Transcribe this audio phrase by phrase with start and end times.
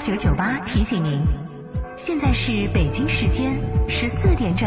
[0.00, 1.22] 九九八提醒您，
[1.94, 4.66] 现在是北京时间十四点整。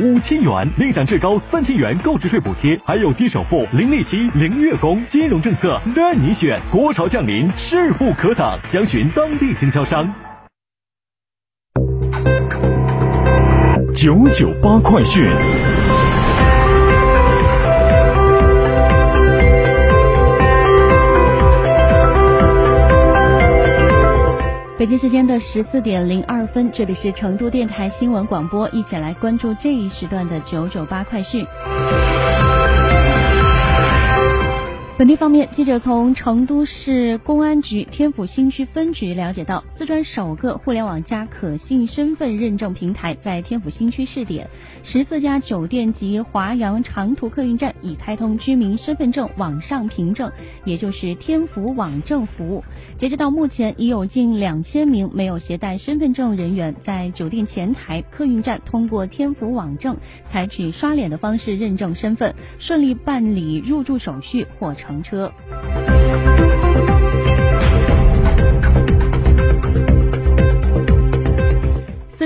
[0.00, 6.60] 五千元，另享至高三千元购置税补贴，还有低首付、零利息、零月供，金融政策任你选。
[6.70, 10.08] 国潮降临，势不可挡，详询当地经销商。
[13.92, 15.28] 九九八快讯。
[24.78, 31.44] 北京时间的十四点零二分，这里是成都电台新闻广播，一起来关注这一时段的九九八快讯。
[34.98, 44.50] 本地方面，记者从成都市公安局天府新区分局了解到，四川首个互联网加可信身份认证平台在天府新区试点，
[44.82, 50.32] 十四家酒店及华阳长途客运站已开通居民身份证网上凭证，
[50.64, 52.64] 也就是天府网证服务。
[52.96, 65.30] 截止到目前，已有近两千名没有携带身份证人员在酒店前台、客运站通过天府网证采取刷脸的方式认证身份，顺利办理入住手续或乘车。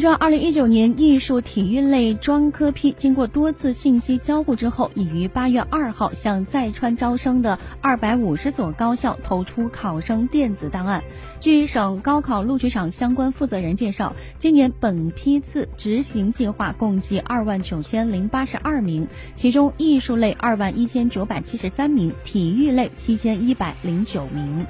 [0.00, 11.02] 川二零一九年艺术体育类专科批经过多次信息交互之后，已于八月二号向在川招生的二百五十所高校投出考生电子档案。
[11.40, 24.66] 据省高考录取场相关负责人介绍，今年本批次执行计划共计二万九千零八十二名，其中艺术类二万一千九百七十三名，体育类七千一百零九名。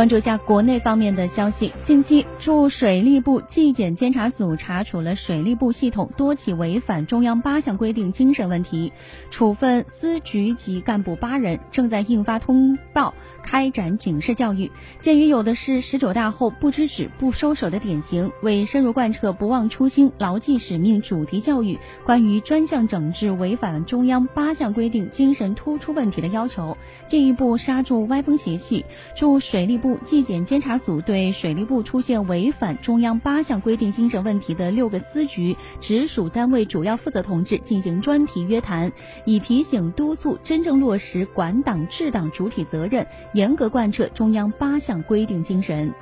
[0.00, 1.70] 关注一下国内方面的消息。
[1.82, 8.94] 近期，驻水利部纪检监察组查处了水利部系统多起违反中央八项规定精神问题，
[9.30, 13.12] 处分司局级干部八人，正在印发通报，
[13.42, 14.72] 开展警示教育。
[15.00, 26.74] 鉴于有的是十九大后不知止不收手的典型，为深入贯彻不忘初心、牢记使命主题教育关于专项整治违反中央八项规定精神突出问题的要求，
[27.04, 28.82] 进一步刹住歪风邪气，
[29.14, 38.92] 驻水利部纪检监察组对水利部出现违反中央八项规定精神问题的六个司局直属单位主要负责同志进行专题约谈，
[39.24, 45.92] 以提醒督促真正落实管党治党主体责任，严格贯彻中央八项规定精神。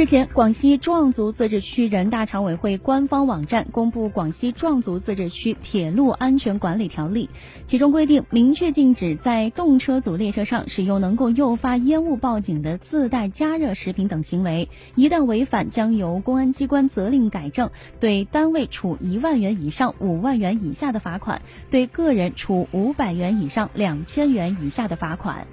[0.00, 7.28] 日前，广西壮族自治区人大常委会官方网站公布《广西壮族自治区铁路安全管理条例》，
[7.66, 17.68] 其中规定明确禁止在动车组列车上使用能够诱发烟雾报警的自带加热食品等行为，一旦违反，将由公安机关责令改正，
[18.00, 25.46] 对单位处一万元以上五万元以下的罚款，对个人处五百元以上两千元以下的罚款。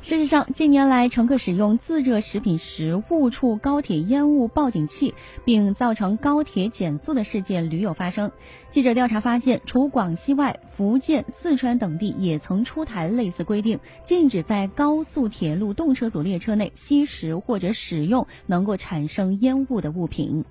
[0.00, 5.12] 事实上，近年来乘客使用自热食品时误触高铁烟雾报警器，
[5.44, 8.30] 并造成高铁减速的事件屡有发生。
[8.68, 20.44] 记者调查发现，除广西外，福建、四川等地也曾出台类似规定，禁止在高速铁路动车组列车内吸食或者使用能够产生烟雾的物品。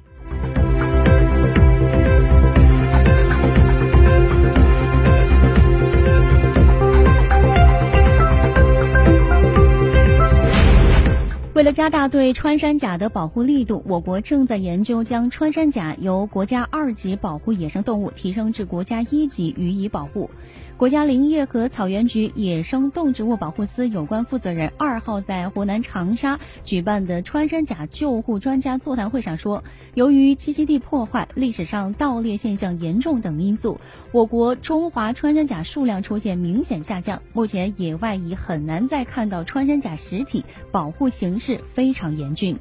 [11.78, 20.32] 加大对穿山甲的保护力度，我国正在研究将穿山甲由国家二级保护野生动物提升至国家一级予以保护。
[20.76, 29.64] 国家林业和草原局野生动植物保护司有关负责人二号在湖南长沙举办的穿山甲救护专家座谈会上说，
[29.96, 33.80] 由于栖息地破坏、历史上盗猎现象严重等因素，
[34.12, 37.24] 我国中华穿山甲数量出现明显下降。
[37.34, 42.58] 目前野外已很难再看到穿山甲实体，保护形势非常严峻。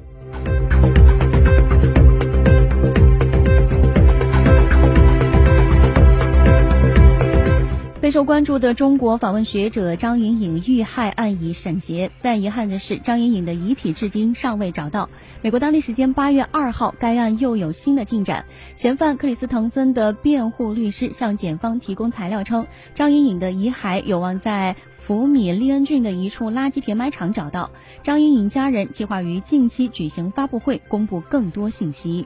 [8.07, 15.09] 备受关注的中国访问学者张莹颖遇害案已审结，但遗憾的是，张莹颖的遗体至今尚未找到。
[15.41, 18.45] 美国当地时间八月二号，该案又有新的进展。
[18.73, 22.65] 嫌犯克里斯滕森的辩护律师向检方提供材料称，
[22.95, 27.71] 张莹颖的遗骸有望在福米利恩郡的一处垃圾填埋场找到。
[28.03, 32.25] 张莹颖家人计划于近期举行发布会，公布更多信息。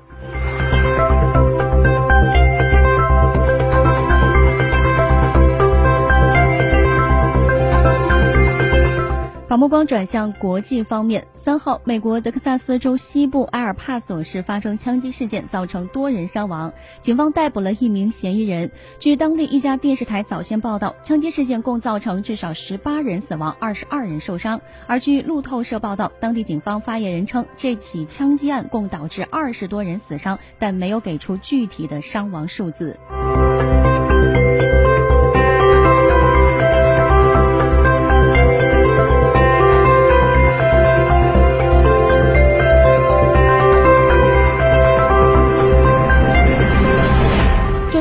[9.52, 16.72] 把目光转向国际方面，三号，美国德克萨斯州西部埃尔帕索市发生枪击事件，造成多人伤亡，
[17.02, 18.72] 警方逮捕了一名嫌疑人。
[18.98, 24.62] 据当地一家电视台早先报道，枪击事件共造成至少十八人死亡，二十二人受伤。
[24.88, 32.98] 而据路透社报道，当地警方发言人称，这起枪击案共导致二十多人死伤，但没有给出具体的伤亡数字。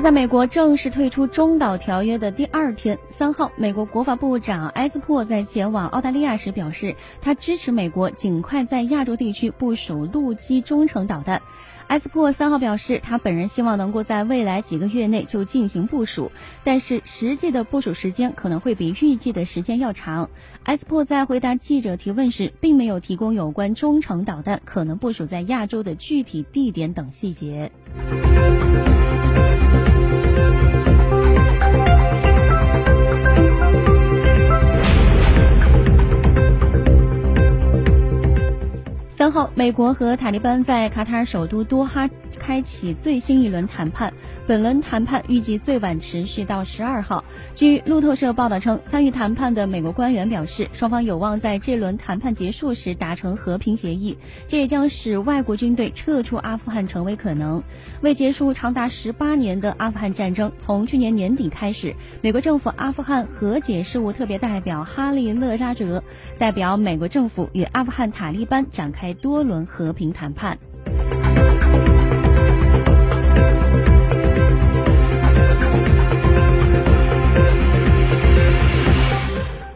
[0.00, 11.42] 在美国正式退出中导条约的第二天，三号，美国国防部长埃斯珀在前往澳大利亚时表示，他支持美国尽快在亚洲地区部署陆基中程导弹。
[11.88, 16.32] 埃斯珀三号表示，他本人希望能够在未来几个月内就进行部署，
[16.64, 20.30] 但是实际的部署时间可能会比预计的时间要长。
[20.62, 27.70] 埃斯珀在回答记者提问时，并没有提供有关中程导弹可能部署在亚洲的具体地点等细节。
[39.60, 42.08] 美国和塔利班在卡塔尔首都多哈
[42.38, 44.10] 开启最新一轮谈判，
[44.46, 47.22] 本轮谈判预计最晚持续到十二号。
[47.54, 54.16] 据路透社报道称，参与谈判的美国官员表示，双方有望在这轮谈判结束时达成和平协议，
[54.48, 57.62] 这也将使外国军队撤出阿富汗成为可能。
[58.00, 66.02] 为结束长达十八年的阿富汗战争，从去年年底开始，美国政府阿富汗和解事务特别代表哈利·勒扎哲
[66.38, 69.12] 代表美国政府与阿富汗塔利班展开。
[69.12, 70.56] 多轮和平谈判。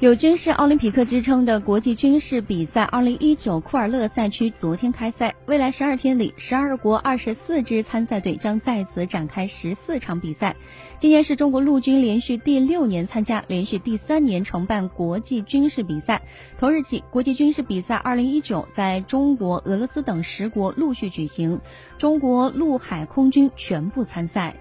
[0.04, 10.56] 有军事奥林匹克之称的国际军事比赛2019库尔勒赛区昨天开赛，未来十二天里，十二国二十四支参赛队将在此展开十四场比赛。
[10.98, 16.20] 今年是中国陆军连续第六年参加，连续第三年承办国际军事比赛。
[16.58, 21.62] 同日起，国际军事比赛2019在中国、俄罗斯等十国陆续举行，
[21.96, 24.54] 中国陆海空军全部参赛。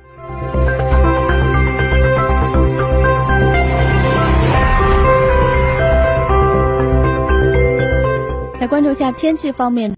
[8.73, 9.91] 关注下天气方面。